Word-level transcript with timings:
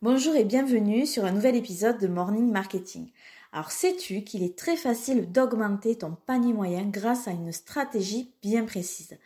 Bonjour 0.00 0.36
et 0.36 0.44
bienvenue 0.44 1.06
sur 1.06 1.24
un 1.24 1.32
nouvel 1.32 1.56
épisode 1.56 1.98
de 1.98 2.06
Morning 2.06 2.52
Marketing. 2.52 3.10
Alors 3.50 3.72
sais-tu 3.72 4.22
qu'il 4.22 4.44
est 4.44 4.56
très 4.56 4.76
facile 4.76 5.32
d'augmenter 5.32 5.98
ton 5.98 6.16
panier 6.24 6.52
moyen 6.52 6.84
grâce 6.84 7.26
à 7.26 7.32
une 7.32 7.50
stratégie 7.50 8.32
bien 8.40 8.64
précise? 8.64 9.18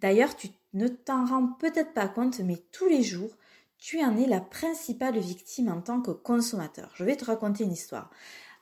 D'ailleurs, 0.00 0.36
tu 0.36 0.50
ne 0.72 0.86
t'en 0.86 1.24
rends 1.24 1.48
peut-être 1.48 1.92
pas 1.94 2.06
compte, 2.06 2.38
mais 2.38 2.62
tous 2.70 2.86
les 2.86 3.02
jours, 3.02 3.36
tu 3.76 4.00
en 4.04 4.16
es 4.16 4.28
la 4.28 4.40
principale 4.40 5.18
victime 5.18 5.68
en 5.68 5.80
tant 5.80 6.00
que 6.00 6.12
consommateur. 6.12 6.92
Je 6.94 7.02
vais 7.02 7.16
te 7.16 7.24
raconter 7.24 7.64
une 7.64 7.72
histoire. 7.72 8.08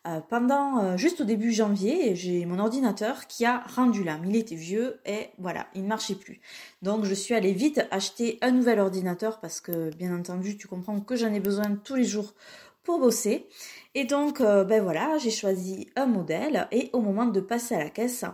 Euh, 0.09 0.21
pendant 0.27 0.79
euh, 0.79 0.97
juste 0.97 1.21
au 1.21 1.25
début 1.25 1.53
janvier, 1.53 2.15
j'ai 2.17 2.47
mon 2.47 2.59
ordinateur 2.59 3.27
qui 3.27 3.45
a 3.45 3.65
rendu 3.75 4.05
l'âme. 4.05 4.25
Il 4.27 4.37
était 4.37 4.55
vieux 4.55 5.01
et 5.05 5.29
voilà, 5.39 5.67
il 5.75 5.83
ne 5.83 5.89
marchait 5.89 6.15
plus. 6.15 6.41
Donc 6.81 7.05
je 7.05 7.13
suis 7.13 7.35
allée 7.35 7.53
vite 7.53 7.83
acheter 7.91 8.39
un 8.41 8.51
nouvel 8.51 8.81
ordinateur 8.81 9.39
parce 9.41 9.61
que 9.61 9.95
bien 9.97 10.17
entendu, 10.17 10.57
tu 10.57 10.67
comprends 10.67 11.01
que 11.01 11.15
j'en 11.15 11.33
ai 11.35 11.41
besoin 11.41 11.77
tous 11.85 11.97
les 11.97 12.05
jours 12.05 12.35
pour 12.85 13.01
bosser. 13.01 13.49
Et 13.95 14.05
donc, 14.05 14.41
euh, 14.41 14.65
ben 14.65 14.83
voilà, 14.83 15.19
j'ai 15.19 15.31
choisi 15.31 15.91
un 15.95 16.07
modèle 16.07 16.69
et 16.73 16.89
au 16.95 17.01
moment 17.01 17.27
de 17.27 17.41
passer 17.41 17.75
à 17.75 17.79
la 17.79 17.91
caisse, 17.91 18.25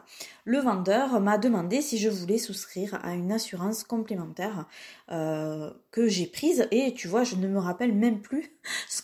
le 0.44 0.58
vendeur 0.58 1.20
m'a 1.20 1.38
demandé 1.38 1.80
si 1.80 1.98
je 1.98 2.08
voulais 2.08 2.38
souscrire 2.38 3.00
à 3.02 3.14
une 3.14 3.32
assurance 3.32 3.82
complémentaire 3.82 4.68
que 5.08 6.08
j'ai 6.08 6.26
prise. 6.26 6.68
Et 6.70 6.92
tu 6.94 7.08
vois, 7.08 7.24
je 7.24 7.36
ne 7.36 7.48
me 7.48 7.58
rappelle 7.58 7.94
même 7.94 8.20
plus 8.20 8.52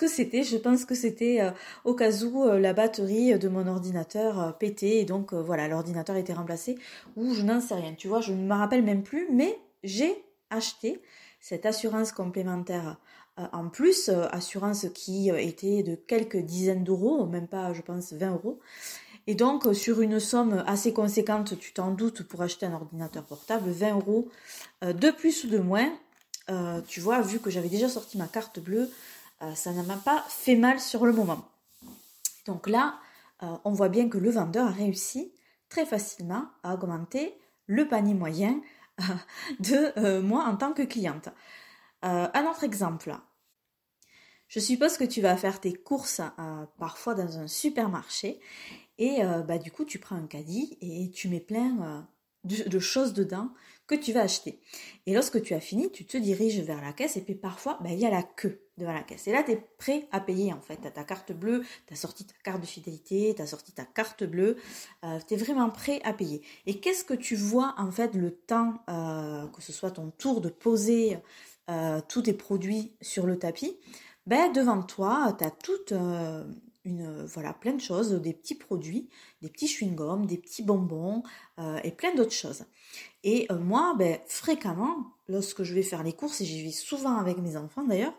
que 0.00 0.09
c'était. 0.09 0.42
Je 0.42 0.56
pense 0.56 0.84
que 0.84 0.95
c'était 0.95 1.40
euh, 1.40 1.50
au 1.84 1.95
cas 1.95 2.10
où 2.24 2.45
la 2.48 2.72
batterie 2.72 3.38
de 3.38 3.48
mon 3.48 3.66
ordinateur 3.66 4.56
pétait 4.59 4.98
et 4.98 5.04
donc 5.04 5.34
voilà, 5.34 5.68
l'ordinateur 5.68 6.16
était 6.16 6.32
remplacé 6.32 6.78
ou 7.16 7.34
je 7.34 7.42
n'en 7.42 7.60
sais 7.60 7.74
rien. 7.74 7.95
Tu 7.95 8.09
vois, 8.09 8.20
je 8.20 8.32
ne 8.32 8.45
me 8.45 8.54
rappelle 8.54 8.82
même 8.82 9.02
plus, 9.02 9.28
mais 9.32 9.56
j'ai 9.84 10.24
acheté 10.50 11.00
cette 11.40 11.66
assurance 11.66 12.12
complémentaire 12.12 12.98
euh, 13.40 13.46
en 13.52 13.68
plus, 13.68 14.09
euh, 14.09 14.26
assurance 14.30 14.86
qui 14.95 15.30
euh, 15.30 15.38
était 15.38 15.82
de 15.82 15.95
quelques 15.95 16.38
dizaines 16.38 16.84
d'euros, 16.84 17.26
même 17.26 17.46
pas, 17.46 17.73
je 17.73 17.82
pense, 17.82 18.12
20 18.12 18.32
euros. 18.32 18.60
Et 19.26 19.35
donc, 19.35 19.74
sur 19.74 20.01
une 20.01 20.18
somme 20.18 20.64
assez 20.66 20.92
conséquente, 20.92 21.59
tu 21.59 21.73
t'en 21.73 21.92
doutes, 21.92 22.23
pour 22.23 22.42
acheter 22.42 22.66
un 22.66 22.73
ordinateur 22.73 23.23
portable, 23.24 23.70
20 23.70 23.95
euros 23.95 24.29
de 24.82 25.10
plus 25.10 25.45
ou 25.45 25.48
de 25.48 25.59
moins, 25.59 25.92
tu 26.88 27.01
vois, 27.01 27.20
vu 27.20 27.38
que 27.38 27.51
j'avais 27.51 27.68
déjà 27.68 27.88
sorti 27.88 28.16
ma 28.16 28.26
carte 28.26 28.59
bleue, 28.59 28.90
ça 29.55 29.73
ne 29.73 29.83
m'a 29.83 29.96
pas 29.96 30.24
fait 30.29 30.57
mal 30.57 30.80
sur 30.80 31.07
le 31.07 31.13
moment. 31.13 31.49
Donc 32.46 32.69
là, 32.69 32.99
on 33.41 33.73
voit 33.73 33.88
bien 33.88 34.09
que 34.09 34.19
le 34.19 34.30
vendeur 34.30 34.66
a 34.66 34.71
réussi 34.71 35.32
très 35.69 35.87
facilement 35.87 36.45
à 36.63 36.74
augmenter 36.74 37.38
le 37.66 37.88
panier 37.88 38.15
moyen 38.15 38.60
de 39.60 40.21
moi 40.21 40.45
en 40.45 40.57
tant 40.57 40.73
que 40.73 40.82
cliente. 40.82 41.29
un 42.02 42.47
autre 42.47 42.65
exemple, 42.65 43.15
je 44.51 44.59
suppose 44.59 44.99
que 44.99 45.05
tu 45.05 45.21
vas 45.21 45.37
faire 45.37 45.60
tes 45.60 45.73
courses 45.73 46.21
euh, 46.21 46.66
parfois 46.77 47.15
dans 47.15 47.38
un 47.38 47.47
supermarché 47.47 48.41
et 48.99 49.25
euh, 49.25 49.43
bah, 49.43 49.59
du 49.59 49.71
coup 49.71 49.85
tu 49.85 50.01
prends 50.01 50.16
un 50.16 50.27
caddie 50.27 50.77
et 50.80 51.09
tu 51.13 51.29
mets 51.29 51.41
plein 51.41 52.09
euh, 52.45 52.65
de, 52.69 52.79
choses 52.79 53.13
dedans 53.13 53.51
que 53.87 53.95
tu 53.95 54.13
vas 54.13 54.23
acheter. 54.23 54.60
Et 55.07 55.15
lorsque 55.15 55.43
tu 55.43 55.55
as 55.55 55.60
fini, 55.60 55.91
tu 55.91 56.05
te 56.05 56.16
diriges 56.16 56.60
vers 56.60 56.80
la 56.80 56.93
caisse 56.93 57.16
et 57.16 57.23
puis 57.23 57.35
parfois 57.35 57.79
bah, 57.82 57.91
il 57.91 57.99
y 57.99 58.07
a 58.07 58.10
la 58.10 58.23
queue 58.23 58.63
devant 58.79 58.93
la 58.93 59.02
caisse. 59.02 59.27
Et 59.27 59.32
là 59.32 59.43
tu 59.43 59.52
es 59.52 59.65
prêt 59.79 60.09
à 60.13 60.21
payer 60.21 60.52
en 60.52 60.60
fait. 60.60 60.77
Tu 60.77 60.87
as 60.87 60.91
ta 60.91 61.05
carte 61.05 61.32
bleue, 61.32 61.65
tu 61.87 61.95
as 61.95 61.97
sorti 61.97 62.24
ta 62.24 62.35
carte 62.45 62.60
de 62.60 62.66
fidélité, 62.66 63.35
tu 63.35 63.43
as 63.43 63.47
sorti 63.47 63.73
ta 63.73 63.85
carte 63.85 64.25
bleue, 64.25 64.56
tu 65.27 65.34
es 65.34 65.37
vraiment 65.37 65.71
prêt 65.71 66.00
à 66.05 66.12
payer. 66.12 66.43
Et 66.66 66.78
qu'est-ce 66.81 67.05
que 67.05 67.15
tu 67.15 67.34
vois 67.34 67.75
en 67.78 67.91
fait 67.91 68.15
le 68.15 68.31
temps, 68.31 68.82
que 68.87 69.62
ce 69.62 69.72
soit 69.72 69.91
ton 69.91 70.10
tour 70.10 70.41
de 70.41 70.49
poser 70.49 71.19
tous 72.09 72.22
tes 72.22 72.32
produits 72.34 72.97
sur 73.00 73.27
le 73.27 73.38
tapis? 73.38 73.77
Ben, 74.27 74.53
devant 74.53 74.82
toi, 74.82 75.34
tu 75.38 75.44
as 75.44 75.50
toute 75.50 75.93
euh, 75.93 76.44
une, 76.91 77.25
voilà, 77.25 77.53
plein 77.53 77.72
de 77.72 77.81
choses, 77.81 78.12
des 78.12 78.33
petits 78.33 78.55
produits, 78.55 79.09
des 79.43 79.49
petits 79.49 79.66
chewing-gums, 79.66 80.27
des 80.27 80.37
petits 80.37 80.62
bonbons 80.62 81.22
euh, 81.59 81.78
et 81.82 81.91
plein 81.91 82.14
d'autres 82.14 82.32
choses. 82.32 82.64
Et 83.25 83.47
euh, 83.50 83.59
moi, 83.59 83.94
ben, 83.98 84.19
fréquemment, 84.26 85.12
lorsque 85.28 85.62
je 85.62 85.75
vais 85.75 85.82
faire 85.82 86.03
les 86.03 86.12
courses, 86.12 86.41
et 86.41 86.44
j'y 86.44 86.62
vais 86.62 86.72
souvent 86.72 87.16
avec 87.16 87.38
mes 87.38 87.56
enfants 87.56 87.84
d'ailleurs, 87.84 88.14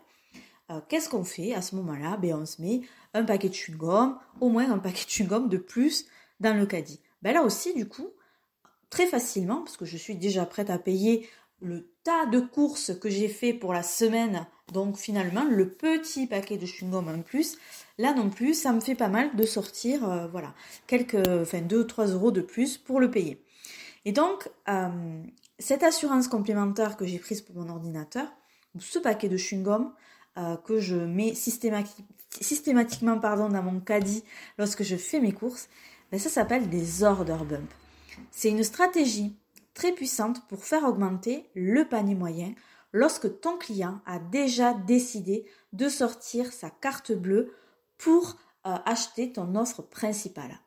qu'est-ce 0.88 1.10
qu'on 1.10 1.24
fait 1.24 1.52
à 1.52 1.60
ce 1.60 1.76
moment-là? 1.76 2.16
Ben, 2.16 2.34
On 2.34 2.46
se 2.46 2.62
met 2.62 2.80
un 3.12 3.24
paquet 3.24 3.50
de 3.50 3.54
chewing-gum, 3.54 4.16
au 4.40 4.48
moins 4.48 4.70
un 4.70 4.78
paquet 4.78 5.04
de 5.04 5.10
chewing-gum 5.10 5.48
de 5.48 5.58
plus 5.58 6.06
dans 6.40 6.58
le 6.58 6.64
caddie. 6.64 7.00
Ben, 7.20 7.34
là 7.34 7.42
aussi, 7.42 7.74
du 7.74 7.86
coup, 7.86 8.08
très 8.92 9.06
facilement, 9.06 9.62
parce 9.62 9.76
que 9.76 9.84
je 9.84 9.96
suis 9.96 10.16
déjà 10.16 10.44
prête 10.46 10.70
à 10.70 10.78
payer 10.78 11.28
le 11.62 11.88
tas 12.04 12.26
de 12.26 12.40
courses 12.40 12.92
que 12.98 13.08
j'ai 13.08 13.28
fait 13.28 13.54
pour 13.54 13.72
la 13.72 13.82
semaine, 13.82 14.46
donc 14.72 14.96
finalement 14.96 15.44
le 15.44 15.68
petit 15.68 16.26
paquet 16.26 16.56
de 16.56 16.66
chewing-gum 16.66 17.08
en 17.08 17.22
plus, 17.22 17.56
là 17.98 18.12
non 18.12 18.28
plus, 18.30 18.54
ça 18.54 18.72
me 18.72 18.80
fait 18.80 18.94
pas 18.94 19.08
mal 19.08 19.34
de 19.36 19.44
sortir, 19.44 20.08
euh, 20.08 20.26
voilà, 20.26 20.54
quelques, 20.86 21.26
enfin 21.28 21.60
2 21.60 21.80
ou 21.80 21.84
3 21.84 22.06
euros 22.08 22.30
de 22.30 22.40
plus 22.40 22.78
pour 22.78 23.00
le 23.00 23.10
payer. 23.10 23.42
Et 24.04 24.12
donc, 24.12 24.50
euh, 24.68 25.22
cette 25.58 25.84
assurance 25.84 26.28
complémentaire 26.28 26.96
que 26.96 27.06
j'ai 27.06 27.18
prise 27.18 27.40
pour 27.40 27.54
mon 27.54 27.68
ordinateur, 27.68 28.26
ce 28.78 28.98
paquet 28.98 29.28
de 29.28 29.36
chewing-gum 29.36 29.92
euh, 30.38 30.56
que 30.56 30.80
je 30.80 30.96
mets 30.96 31.34
systématiquement 31.34 33.18
pardon, 33.20 33.48
dans 33.48 33.62
mon 33.62 33.80
caddie 33.80 34.24
lorsque 34.58 34.82
je 34.82 34.96
fais 34.96 35.20
mes 35.20 35.32
courses, 35.32 35.68
ben, 36.10 36.18
ça 36.18 36.28
s'appelle 36.28 36.68
des 36.68 37.04
order 37.04 37.36
bump. 37.48 37.70
C'est 38.30 38.50
une 38.50 38.64
stratégie 38.64 39.36
très 39.74 39.92
puissante 39.92 40.46
pour 40.48 40.64
faire 40.64 40.84
augmenter 40.84 41.50
le 41.54 41.88
panier 41.88 42.14
moyen 42.14 42.54
lorsque 42.92 43.40
ton 43.40 43.56
client 43.56 44.00
a 44.06 44.18
déjà 44.18 44.74
décidé 44.74 45.46
de 45.72 45.88
sortir 45.88 46.52
sa 46.52 46.70
carte 46.70 47.12
bleue 47.12 47.54
pour 47.98 48.36
euh, 48.66 48.76
acheter 48.84 49.32
ton 49.32 49.54
offre 49.54 49.82
principale. 49.82 50.60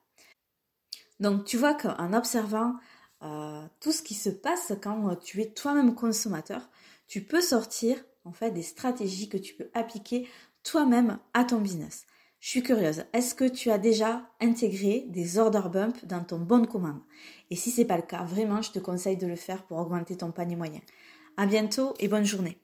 Donc 1.20 1.46
tu 1.46 1.58
vois 1.58 1.74
qu'en 1.74 2.14
observant 2.14 2.76
euh, 3.24 3.66
tout 3.80 3.92
ce 3.92 4.02
qui 4.02 4.16
se 4.16 4.30
passe 4.30 4.74
quand 4.84 5.10
euh, 5.10 5.16
tu 5.16 5.42
es 5.42 5.52
toi-même 5.52 5.96
consommateur, 5.96 6.70
tu 7.08 7.24
peux 7.24 7.42
sortir 7.42 7.98
en 8.26 8.34
fait 8.34 8.52
des 8.52 8.64
stratégies 8.64 9.30
que 9.30 9.38
tu 9.38 9.54
peux 9.54 9.70
appliquer 9.74 10.28
toi-même 10.64 11.20
à 11.34 11.46
ton 11.46 11.62
business. 11.62 12.06
Je 12.46 12.52
suis 12.52 12.62
curieuse, 12.62 13.06
est-ce 13.12 13.34
que 13.34 13.50
tu 13.50 13.72
as 13.72 13.80
déjà 13.80 14.22
intégré 14.40 15.06
des 15.08 15.40
order 15.40 15.64
bump 15.74 16.06
dans 16.06 16.24
ton 16.24 16.38
bon 16.38 16.60
de 16.60 16.68
commande? 16.68 17.02
Et 17.50 17.56
si 17.56 17.72
c'est 17.72 17.86
pas 17.86 17.98
le 17.98 18.04
cas, 18.04 18.24
vraiment, 18.24 18.62
je 18.62 18.70
te 18.70 18.78
conseille 18.78 19.18
de 19.18 19.26
le 19.26 19.36
faire 19.36 19.64
pour 19.64 19.80
augmenter 19.80 20.16
ton 20.16 20.30
panier 20.32 20.56
moyen. 20.56 20.82
À 21.38 21.48
bientôt 21.48 21.96
et 21.98 22.08
bonne 22.08 22.24
journée. 22.24 22.60